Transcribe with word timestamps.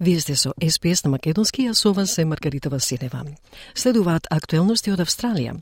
Вие 0.00 0.20
сте 0.20 0.36
со 0.36 0.52
СПС 0.60 1.04
на 1.04 1.10
Македонски, 1.10 1.66
а 1.66 1.74
со 1.74 1.92
вас 1.92 2.18
е 2.18 2.24
Маргарита 2.24 2.68
Василева. 2.68 3.24
Следуваат 3.74 4.26
актуелности 4.30 4.90
од 4.90 5.00
Австралија. 5.00 5.60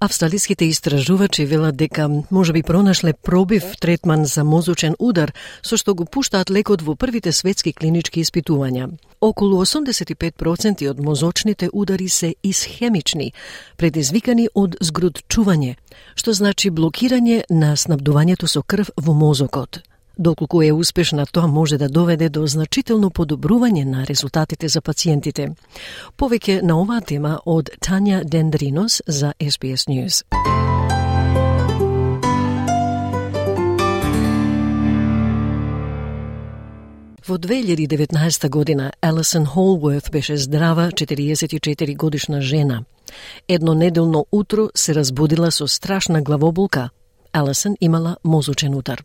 Австралиските 0.00 0.64
истражувачи 0.64 1.44
велат 1.44 1.76
дека 1.76 2.08
може 2.30 2.52
би 2.52 2.62
пронашле 2.62 3.12
пробив 3.12 3.64
третман 3.80 4.24
за 4.24 4.44
мозочен 4.44 4.94
удар 4.98 5.32
со 5.62 5.76
што 5.76 5.94
го 5.94 6.04
пуштаат 6.04 6.50
лекот 6.50 6.82
во 6.82 6.94
првите 6.94 7.32
светски 7.32 7.72
клинички 7.72 8.20
испитувања. 8.20 8.90
Околу 9.20 9.64
85% 9.64 10.90
од 10.90 11.00
мозочните 11.00 11.68
удари 11.72 12.08
се 12.08 12.34
исхемични, 12.42 13.32
предизвикани 13.76 14.48
од 14.54 14.76
згрудчување, 14.80 15.76
што 16.14 16.32
значи 16.32 16.70
блокирање 16.70 17.42
на 17.50 17.76
снабдувањето 17.76 18.46
со 18.46 18.62
крв 18.62 18.90
во 18.96 19.12
мозокот. 19.12 19.82
Доколку 20.18 20.62
е 20.62 20.72
успешна, 20.72 21.26
тоа 21.26 21.46
може 21.46 21.78
да 21.78 21.88
доведе 21.88 22.28
до 22.28 22.46
значително 22.46 23.10
подобрување 23.10 23.84
на 23.84 24.06
резултатите 24.06 24.68
за 24.68 24.80
пациентите. 24.80 25.50
Повеќе 26.16 26.62
на 26.62 26.78
оваа 26.80 27.00
тема 27.00 27.40
од 27.44 27.68
Тања 27.84 28.24
Дендринос 28.24 29.02
за 29.06 29.34
SBS 29.40 29.84
News. 29.92 30.24
Во 37.28 37.36
2019 37.38 38.48
година 38.48 38.92
Елисон 39.02 39.44
Холворт 39.46 40.08
беше 40.12 40.36
здрава 40.36 40.90
44 40.90 41.96
годишна 41.96 42.40
жена. 42.40 42.84
Едно 43.48 43.74
неделно 43.74 44.26
утро 44.32 44.68
се 44.74 44.94
разбудила 44.94 45.50
со 45.50 45.68
страшна 45.68 46.22
главоболка. 46.22 46.90
Елисон 47.34 47.76
имала 47.80 48.16
мозочен 48.24 48.74
удар. 48.74 49.02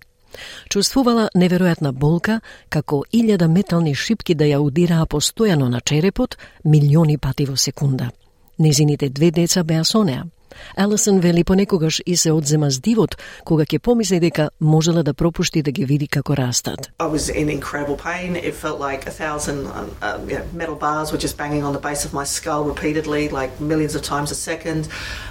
Чувствувала 0.70 1.30
неверојатна 1.36 1.92
болка, 1.92 2.42
како 2.70 3.04
илјада 3.14 3.48
метални 3.48 3.96
шипки 3.96 4.36
да 4.36 4.46
ја 4.46 4.60
удираа 4.60 5.06
постојано 5.06 5.70
на 5.70 5.82
черепот, 5.82 6.38
милиони 6.64 7.18
пати 7.18 7.46
во 7.46 7.58
секунда. 7.58 8.12
Незините 8.60 9.10
две 9.10 9.32
деца 9.32 9.64
беа 9.64 9.84
со 9.84 10.04
неа. 10.04 10.26
Елисон 10.78 11.20
вели 11.20 11.44
понекогаш 11.44 12.02
и 12.06 12.18
се 12.18 12.32
одзема 12.32 12.70
здивот 12.70 13.18
кога 13.46 13.64
ќе 13.64 13.80
помисли 13.80 14.20
дека 14.20 14.50
можела 14.60 15.04
да 15.04 15.14
пропушти 15.14 15.62
да 15.62 15.72
ги 15.72 15.86
види 15.86 16.08
како 16.08 16.36
растат. 16.38 16.92
I 17.00 17.08
was 17.08 17.30
in 17.30 17.50
incredible 17.50 17.98
pain. 17.98 18.36
It 18.36 18.54
felt 18.54 18.80
like 18.80 19.08
a 19.08 19.12
thousand 19.12 19.68
um, 19.68 19.90
uh, 20.02 20.20
you 20.28 20.38
know, 20.38 20.46
metal 20.54 20.76
bars 20.76 21.12
were 21.12 21.22
just 21.22 21.38
banging 21.38 21.64
on 21.64 21.74
the 21.74 21.80
base 21.80 22.06
of 22.06 22.14
my 22.14 22.26
skull 22.26 22.64
repeatedly, 22.64 23.30
like 23.30 23.60
millions 23.60 23.96
of 23.96 24.02
times 24.02 24.32
a 24.32 24.36
second. 24.36 24.88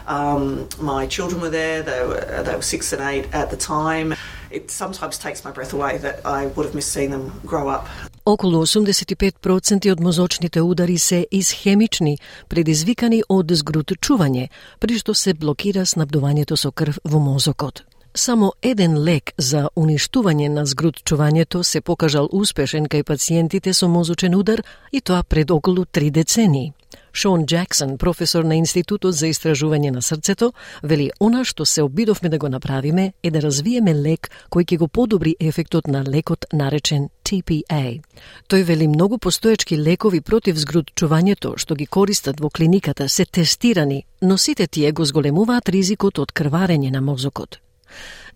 Um, 0.07 0.69
my 0.81 1.07
children 1.07 1.41
were 1.41 1.51
there. 1.51 1.83
They 1.83 2.01
were, 2.07 2.25
uh, 2.39 2.43
they 2.43 2.55
were 2.55 2.63
six 2.63 2.93
and 2.93 3.03
eight 3.03 3.27
at 3.33 3.51
the 3.51 3.57
time. 3.57 4.15
It 4.51 4.71
sometimes 4.71 5.19
takes 5.19 5.45
my 5.45 5.53
breath 5.53 5.73
away 5.73 5.99
that 5.99 6.17
I 6.25 6.47
would 6.47 6.67
have 6.67 6.75
missed 6.75 6.93
seeing 6.93 7.11
them 7.11 7.33
grow 7.47 7.69
up. 7.69 7.87
Околу 8.25 8.67
85% 8.67 9.93
од 9.93 10.01
мозочните 10.01 10.61
удари 10.61 10.99
се 10.99 11.27
исхемични, 11.31 12.19
предизвикани 12.49 13.23
од 13.29 13.47
згрутчување, 13.47 14.49
при 14.79 14.99
што 14.99 15.15
се 15.15 15.35
блокира 15.35 15.87
снабдувањето 15.87 16.57
со 16.57 16.71
крв 16.71 16.99
во 17.05 17.19
мозокот. 17.19 17.83
Само 18.15 18.53
еден 18.63 18.97
лек 19.05 19.31
за 19.39 19.69
уништување 19.77 20.49
на 20.49 20.65
згрудчувањето 20.67 21.63
се 21.63 21.81
покажал 21.81 22.29
успешен 22.33 22.89
кај 22.91 23.05
пациентите 23.07 23.75
со 23.75 23.89
мозочен 23.89 24.35
удар 24.35 24.63
и 24.93 25.01
тоа 25.01 25.23
пред 25.23 25.51
околу 25.51 25.85
три 25.85 26.11
децении. 26.11 26.73
Шон 27.13 27.47
Джексон, 27.47 27.99
професор 27.99 28.45
на 28.45 28.55
Институтот 28.55 29.15
за 29.15 29.27
истражување 29.27 29.91
на 29.91 30.03
срцето, 30.03 30.53
вели 30.83 31.11
она 31.21 31.45
што 31.45 31.67
се 31.67 31.83
обидовме 31.83 32.29
да 32.29 32.39
го 32.39 32.49
направиме 32.49 33.13
е 33.23 33.31
да 33.31 33.43
развиеме 33.43 33.95
лек 33.95 34.31
кој 34.51 34.65
ќе 34.65 34.79
го 34.79 34.89
подобри 34.89 35.37
ефектот 35.41 35.87
на 35.87 36.03
лекот 36.03 36.47
наречен 36.53 37.09
TPA. 37.25 38.03
Тој 38.49 38.63
вели 38.65 38.89
многу 38.89 39.19
постоечки 39.19 39.79
лекови 39.79 40.21
против 40.21 40.57
згрудчувањето 40.57 41.57
што 41.57 41.75
ги 41.75 41.87
користат 41.87 42.41
во 42.41 42.51
клиниката 42.51 43.09
се 43.09 43.25
тестирани, 43.25 44.05
но 44.23 44.39
сите 44.39 44.67
тие 44.67 44.93
го 44.93 45.05
зголемуваат 45.05 45.69
ризикот 45.69 46.19
од 46.19 46.33
крварење 46.33 46.91
на 46.91 47.01
мозокот. 47.01 47.61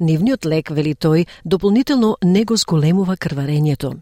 Нивниот 0.00 0.44
лек, 0.44 0.70
вели 0.70 0.94
тој, 0.94 1.26
дополнително 1.44 2.16
не 2.24 2.44
го 2.44 2.56
зголемува 2.56 3.16
крварењето. 3.16 3.94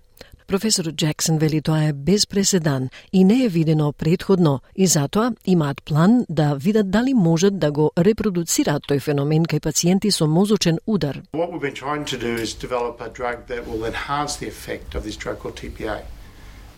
Професор 0.47 0.93
Джексон 0.93 1.39
вели 1.39 1.63
тоа 1.63 1.85
е 1.85 1.93
без 1.93 2.27
преседан 2.27 2.89
и 3.13 3.25
не 3.25 3.45
е 3.45 3.49
видено 3.49 3.93
предходно 3.93 4.61
и 4.77 4.87
затоа 4.87 5.33
имаат 5.47 5.83
план 5.83 6.27
да 6.29 6.55
видат 6.55 6.91
дали 6.91 7.15
можат 7.15 7.59
да 7.59 7.73
го 7.73 7.91
репродуцираат 7.99 8.85
тој 8.85 9.01
феномен 9.01 9.47
кај 9.47 9.61
пациенти 9.61 10.11
со 10.11 10.27
мозочен 10.27 10.79
удар. 10.87 11.23
What 11.33 11.49
we've 11.53 11.65
been 11.65 11.81
trying 11.85 12.05
to 12.05 12.19
do 12.19 12.35
is 12.37 12.53
develop 12.53 13.01
a 13.01 13.09
drug 13.09 13.47
that 13.49 13.65
will 13.67 13.85
enhance 13.93 14.37
the 14.41 14.49
effect 14.49 14.95
of 14.95 15.05
this 15.05 15.17
drug 15.17 15.39
called 15.39 15.57
TPA. 15.57 16.03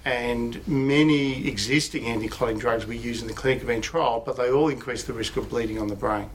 And 0.04 0.60
many 0.68 1.48
existing 1.48 2.06
anti-clotting 2.06 2.58
drugs 2.58 2.86
we 2.86 2.96
use 3.10 3.22
in 3.22 3.28
the 3.32 3.38
clinic 3.40 3.58
have 3.62 3.72
been 3.74 3.80
trialed, 3.80 4.24
but 4.24 4.36
they 4.36 4.50
all 4.52 4.68
increase 4.68 5.02
the 5.02 5.16
risk 5.22 5.36
of 5.36 5.48
bleeding 5.48 5.78
on 5.80 5.88
the 5.88 6.00
brain. 6.06 6.28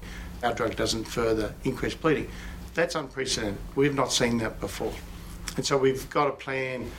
Our 0.44 0.54
drug 0.54 0.76
doesn't 0.76 1.06
further 1.06 1.54
increase 1.64 1.96
bleeding. 1.96 2.30
That's 2.74 2.96
unprecedented. 2.96 3.58
We've 3.76 3.96
not 3.96 4.12
seen 4.14 4.38
that 4.40 4.60
before. 4.60 4.94
And 5.58 5.66
so 5.66 5.78
we've 5.78 6.10
got 6.10 6.28
a 6.28 6.32
plan 6.32 6.90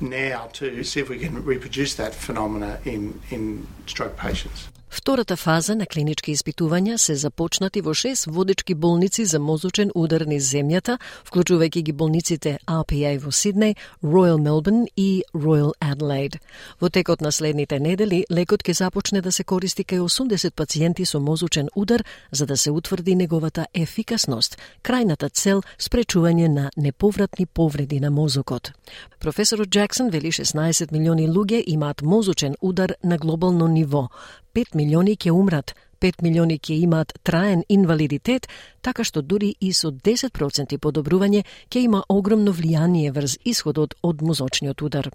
now 0.00 0.48
to 0.54 0.82
see 0.84 1.00
if 1.00 1.08
we 1.08 1.18
can 1.18 1.44
reproduce 1.44 1.94
that 1.94 2.14
phenomena 2.14 2.80
in, 2.84 3.20
in 3.30 3.66
stroke 3.86 4.16
patients. 4.16 4.68
Втората 5.04 5.36
фаза 5.36 5.74
на 5.76 5.84
клинички 5.86 6.32
испитувања 6.32 6.94
се 6.96 7.14
започнати 7.20 7.82
во 7.84 7.92
шест 7.94 8.24
водечки 8.26 8.74
болници 8.74 9.24
за 9.24 9.38
мозочен 9.38 9.90
удар 9.94 10.22
низ 10.24 10.46
земјата, 10.48 10.96
вклучувајќи 11.28 11.82
ги 11.84 11.92
болниците 11.92 12.52
RPA 12.64 13.10
во 13.20 13.28
Сиднеј, 13.28 13.74
Royal 14.02 14.40
Melbourne 14.40 14.86
и 14.96 15.22
Royal 15.34 15.72
Adelaide. 15.80 16.40
Во 16.80 16.88
текот 16.88 17.20
на 17.20 17.32
следните 17.32 17.78
недели, 17.80 18.24
лекот 18.30 18.64
ќе 18.64 18.72
започне 18.72 19.20
да 19.20 19.32
се 19.32 19.44
користи 19.44 19.84
кај 19.84 20.00
80 20.00 20.54
пациенти 20.56 21.04
со 21.04 21.20
мозочен 21.20 21.68
удар 21.76 22.04
за 22.32 22.46
да 22.46 22.56
се 22.56 22.70
утврди 22.70 23.14
неговата 23.14 23.66
ефикасност, 23.74 24.56
крајната 24.82 25.28
цел 25.32 25.60
спречување 25.78 26.48
на 26.48 26.70
неповратни 26.76 27.46
повреди 27.46 28.00
на 28.00 28.10
мозокот. 28.10 28.72
Професорот 29.20 29.68
Джексон 29.68 30.08
вели 30.08 30.32
16 30.32 30.92
милиони 30.92 31.28
луѓе 31.28 31.64
имаат 31.66 32.02
мозочен 32.02 32.56
удар 32.60 32.94
на 33.04 33.18
глобално 33.18 33.68
ниво, 33.68 34.08
5 34.54 34.74
милиони 34.74 35.16
ќе 35.16 35.30
умрат, 35.34 35.74
5 36.00 36.22
милиони 36.22 36.58
ќе 36.58 36.76
имаат 36.84 37.12
траен 37.24 37.64
инвалидитет, 37.68 38.46
така 38.82 39.04
што 39.04 39.22
дури 39.22 39.54
и 39.60 39.72
со 39.72 39.90
10% 39.90 40.78
подобрување 40.78 41.42
ќе 41.70 41.82
има 41.88 42.04
огромно 42.08 42.52
влијание 42.52 43.10
врз 43.10 43.38
исходот 43.44 43.96
од 44.02 44.22
мозочниот 44.22 44.82
удар. 44.82 45.10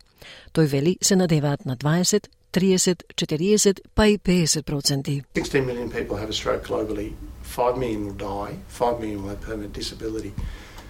Тој 0.53 0.67
вели 0.73 0.97
се 1.01 1.15
надеваат 1.15 1.65
на 1.65 1.77
20, 1.77 2.27
30, 2.51 3.03
40, 3.15 3.81
па 3.95 4.07
и 4.07 4.17
50%. 4.17 5.23
16 5.35 5.65
million 5.65 5.89
people 5.89 6.17
have 6.17 6.29
a 6.29 6.33
stroke 6.33 6.63
globally. 6.67 7.13
5 7.43 7.77
million 7.77 8.05
will 8.05 8.17
die. 8.17 8.57
5 8.67 8.99
million 8.99 9.21
will 9.21 9.29
have 9.29 9.41
permanent 9.41 9.73
disability. 9.73 10.33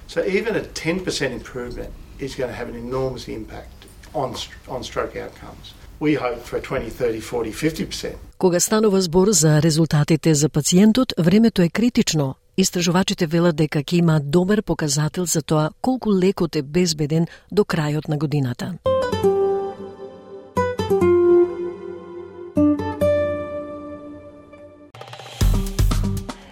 So 0.08 0.24
even 0.26 0.56
a 0.56 0.62
10% 0.62 1.32
improvement 1.32 1.94
is 2.20 2.36
going 2.36 2.50
to 2.50 2.56
have 2.56 2.70
an 2.70 2.76
enormous 2.76 3.28
impact 3.28 3.86
on, 4.14 4.36
on 4.68 4.84
stroke 4.84 5.16
outcomes. 5.16 5.74
We 6.02 6.16
hope 6.16 6.40
for 6.46 6.60
20, 6.62 6.92
30, 6.92 7.22
40, 7.22 7.54
50%. 7.54 8.16
Кога 8.38 8.60
станува 8.60 9.02
збор 9.02 9.28
за 9.32 9.62
резултатите 9.62 10.34
за 10.34 10.50
пациентот, 10.50 11.14
времето 11.20 11.62
е 11.62 11.70
критично. 11.70 12.36
Истражувачите 12.58 13.28
велат 13.28 13.56
дека 13.56 13.80
ќе 13.80 13.94
има 13.94 14.20
добар 14.20 14.62
показател 14.64 15.26
за 15.26 15.42
тоа 15.42 15.70
колку 15.82 16.12
лекот 16.12 16.56
е 16.56 16.62
безбеден 16.62 17.28
до 17.52 17.64
крајот 17.64 18.09
на 18.09 18.18
годината. 18.18 18.74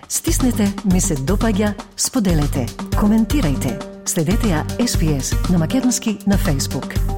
Стиснете, 0.09 0.74
ми 0.94 1.02
се 1.02 1.16
допаѓа, 1.16 1.74
споделете, 1.98 2.66
коментирајте. 2.95 3.80
Следете 4.06 4.48
ја 4.48 4.63
SPS 4.80 5.50
на 5.51 5.57
Македонски 5.57 6.18
на 6.27 6.38
Facebook. 6.38 7.17